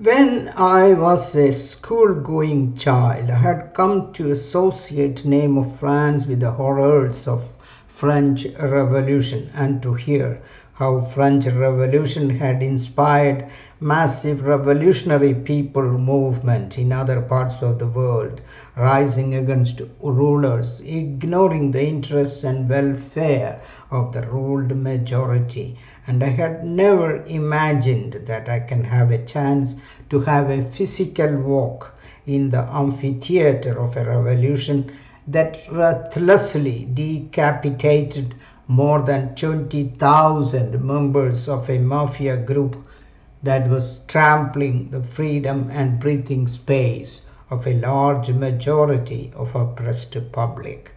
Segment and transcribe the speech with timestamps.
[0.00, 6.38] When I was a school-going child, I had come to associate name of France with
[6.38, 7.42] the horrors of
[7.88, 10.38] French Revolution and to hear
[10.78, 13.44] how French Revolution had inspired
[13.80, 18.40] massive revolutionary people movement in other parts of the world,
[18.76, 23.60] rising against rulers, ignoring the interests and welfare
[23.90, 25.76] of the ruled majority.
[26.06, 29.74] And I had never imagined that I can have a chance
[30.10, 31.92] to have a physical walk
[32.24, 34.92] in the amphitheater of a revolution
[35.26, 38.36] that ruthlessly decapitated
[38.68, 42.76] more than 20,000 members of a mafia group
[43.42, 50.92] that was trampling the freedom and breathing space of a large majority of oppressed public.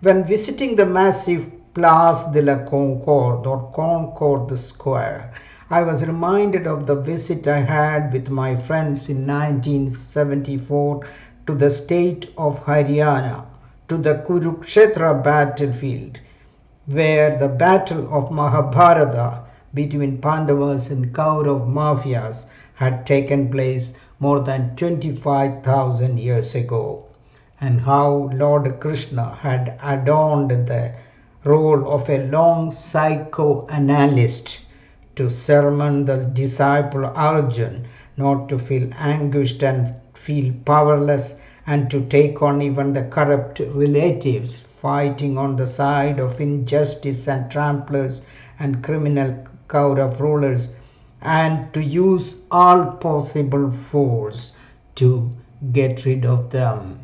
[0.00, 5.32] When visiting the massive Place de la Concorde or Concorde Square,
[5.68, 11.04] I was reminded of the visit I had with my friends in 1974
[11.48, 13.44] to the state of Haryana,
[13.88, 16.20] to the Kurukshetra battlefield,
[16.86, 19.40] where the battle of Mahabharata
[19.72, 27.06] between Pandavas and Kaurav mafias had taken place more than 25,000 years ago,
[27.58, 30.92] and how Lord Krishna had adorned the
[31.44, 34.58] role of a long psychoanalyst
[35.16, 37.86] to sermon the disciple Arjun
[38.18, 44.56] not to feel anguished and feel powerless and to take on even the corrupt relatives
[44.56, 48.26] fighting on the side of injustice and tramplers
[48.58, 49.34] and criminal
[49.66, 50.74] Kaurav rulers
[51.22, 54.56] and to use all possible force
[54.94, 55.30] to
[55.72, 57.00] get rid of them.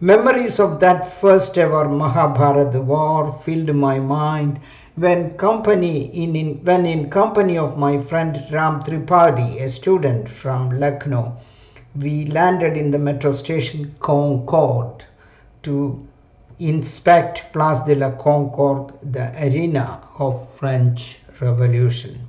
[0.00, 4.58] Memories of that first ever Mahabharata war filled my mind
[4.94, 10.70] when company in, in, when in company of my friend Ram Tripathi, a student from
[10.80, 11.36] Lucknow,
[11.98, 15.04] we landed in the metro station Concorde
[15.62, 16.06] to
[16.58, 22.20] inspect Place de la Concorde, the arena of French Revolution.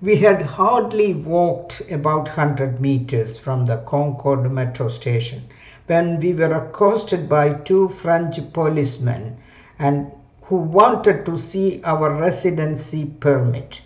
[0.00, 5.42] We had hardly walked about 100 meters from the Concorde metro station
[5.86, 9.36] when we were accosted by two French policemen
[9.78, 10.10] and
[10.42, 13.80] who wanted to see our residency permit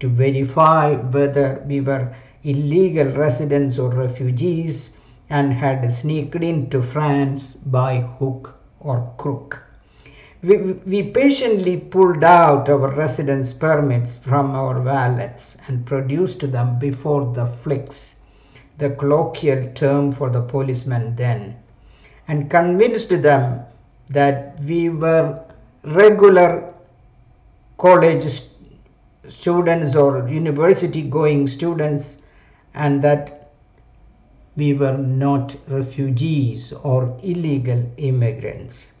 [0.00, 4.96] to verify whether we were illegal residents or refugees
[5.30, 9.62] and had sneaked into France by hook or crook.
[10.42, 17.32] We, we patiently pulled out our residence permits from our wallets and produced them before
[17.34, 18.20] the flics,
[18.78, 21.56] the colloquial term for the policemen then,
[22.28, 23.64] and convinced them
[24.08, 25.42] that we were
[25.82, 26.72] regular
[27.78, 28.42] college
[29.28, 32.22] students or university going students
[32.76, 33.50] and that
[34.54, 38.92] we were not refugees or illegal immigrants.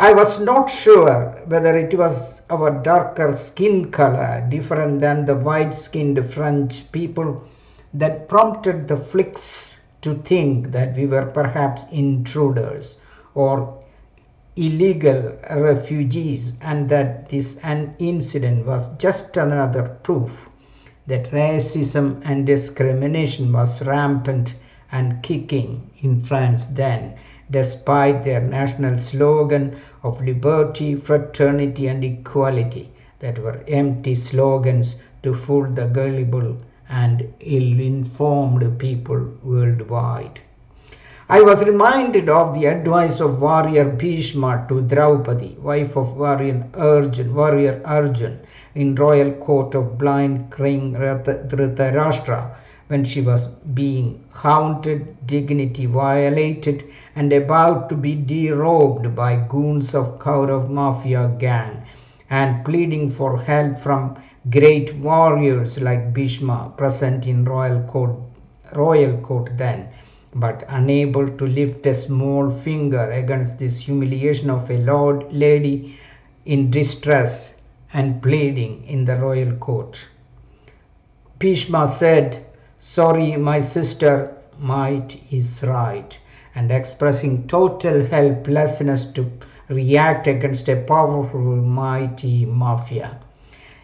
[0.00, 5.74] I was not sure whether it was our darker skin color, different than the white
[5.74, 7.42] skinned French people,
[7.92, 13.00] that prompted the flics to think that we were perhaps intruders
[13.34, 13.82] or
[14.54, 20.48] illegal refugees, and that this an incident was just another proof
[21.08, 24.54] that racism and discrimination was rampant
[24.92, 27.14] and kicking in France then
[27.50, 35.64] despite their national slogan of liberty, fraternity, and equality that were empty slogans to fool
[35.64, 36.56] the gullible
[36.90, 40.40] and ill informed people worldwide.
[41.30, 47.34] I was reminded of the advice of warrior Bhishma to Draupadi, wife of warrior Arjun,
[47.34, 48.40] warrior Arjun,
[48.74, 52.50] in royal court of blind King Dhritarashtra
[52.88, 56.84] when she was being haunted, dignity violated,
[57.14, 61.82] and about to be derobed by goons of Kaurav mafia gang,
[62.30, 64.16] and pleading for help from
[64.50, 68.16] great warriors like Bhishma present in royal court,
[68.74, 69.88] royal court then,
[70.34, 75.96] but unable to lift a small finger against this humiliation of a lord lady
[76.46, 77.57] in distress
[77.92, 79.98] and pleading in the royal court.
[81.38, 82.44] Bhishma said,
[82.78, 86.18] Sorry, my sister, might is right,
[86.54, 89.30] and expressing total helplessness to
[89.68, 93.18] react against a powerful, mighty mafia.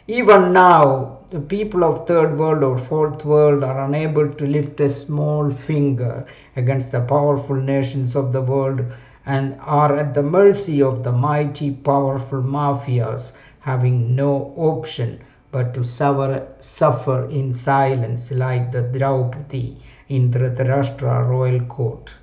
[0.07, 4.89] Even now, the people of third world or fourth world are unable to lift a
[4.89, 6.27] small finger
[6.57, 8.85] against the powerful nations of the world
[9.27, 13.33] and are at the mercy of the mighty, powerful mafias,
[13.65, 15.19] having no option
[15.51, 19.77] but to suffer, suffer in silence like the Draupadi
[20.09, 22.15] in the Dhritarashtra royal court,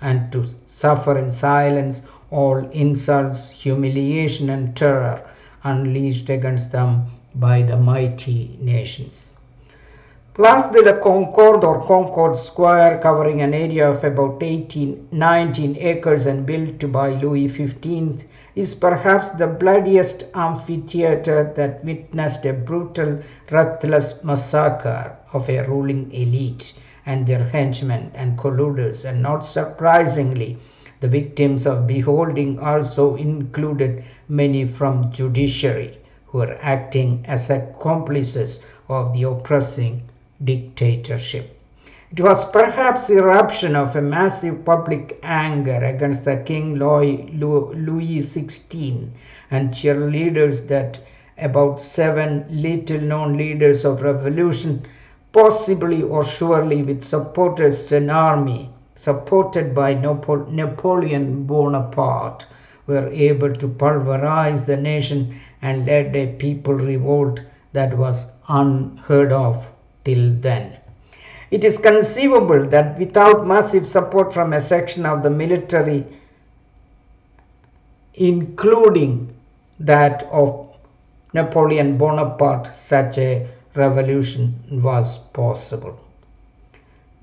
[0.00, 5.22] and to suffer in silence all insults, humiliation, and terror
[5.64, 9.33] unleashed against them by the mighty nations.
[10.36, 16.26] Place de la Concorde or Concord Square, covering an area of about 18, 19 acres
[16.26, 18.24] and built by Louis XV,
[18.56, 23.20] is perhaps the bloodiest amphitheater that witnessed a brutal,
[23.52, 26.72] ruthless massacre of a ruling elite
[27.06, 30.58] and their henchmen and colluders, and not surprisingly,
[31.00, 35.96] the victims of beholding also included many from judiciary
[36.26, 40.02] who were acting as accomplices of the oppressing
[40.44, 41.60] dictatorship.
[42.12, 49.08] It was perhaps eruption of a massive public anger against the King Louis, Louis XVI
[49.50, 51.00] and cheerleaders that
[51.38, 54.86] about seven little known leaders of revolution,
[55.32, 62.46] possibly or surely with supporters an army supported by Napoleon Bonaparte,
[62.86, 67.40] were able to pulverize the nation and led a people revolt
[67.72, 69.73] that was unheard of
[70.04, 70.76] till then.
[71.50, 76.04] It is conceivable that without massive support from a section of the military,
[78.14, 79.34] including
[79.80, 80.68] that of
[81.32, 85.98] Napoleon Bonaparte, such a revolution was possible.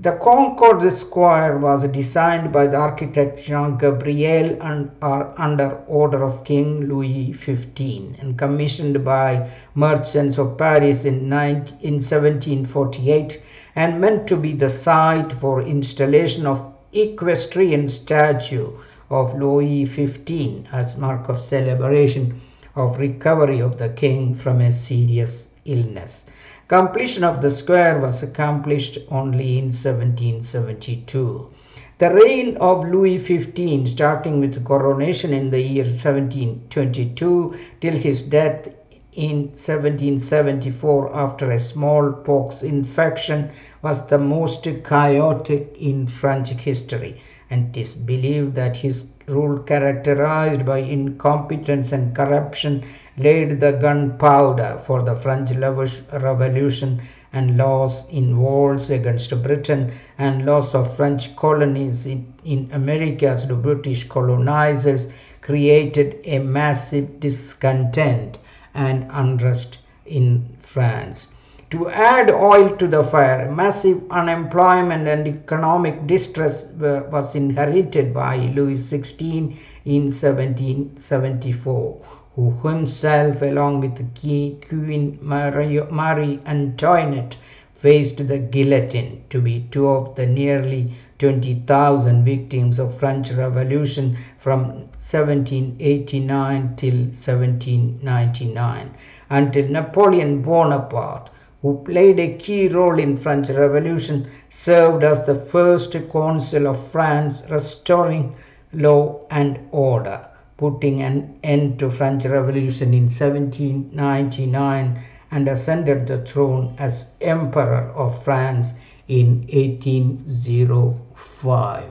[0.03, 6.87] The Concorde Square was designed by the architect Jean Gabriel uh, under order of King
[6.87, 13.43] Louis XV and commissioned by merchants of Paris in, 19, in 1748
[13.75, 18.71] and meant to be the site for installation of equestrian statue
[19.11, 22.41] of Louis XV as mark of celebration
[22.75, 26.23] of recovery of the king from a serious illness.
[26.71, 31.49] Completion of the square was accomplished only in 1772.
[31.97, 38.69] The reign of Louis XV, starting with coronation in the year 1722 till his death
[39.11, 43.49] in 1774 after a smallpox infection,
[43.81, 47.19] was the most chaotic in French history,
[47.49, 52.83] and it is believed that his rule, characterized by incompetence and corruption,
[53.17, 57.01] laid the gunpowder for the French Revolution
[57.33, 63.55] and laws in wars against Britain and loss of French colonies in, in Americas to
[63.55, 65.11] British colonizers
[65.41, 68.37] created a massive discontent
[68.73, 71.27] and unrest in France.
[71.71, 78.75] To add oil to the fire, massive unemployment and economic distress was inherited by Louis
[78.75, 81.97] XVI in 1774
[82.35, 87.37] who himself, along with Queen Marie Antoinette,
[87.73, 94.63] faced the guillotine to be two of the nearly 20,000 victims of French Revolution from
[94.99, 98.89] 1789 till 1799
[99.29, 101.29] until Napoleon Bonaparte
[101.61, 107.43] who played a key role in French Revolution served as the first consul of France
[107.49, 108.33] restoring
[108.73, 110.25] law and order
[110.57, 114.99] putting an end to French Revolution in 1799
[115.31, 118.73] and ascended the throne as Emperor of France
[119.07, 121.83] in 1805.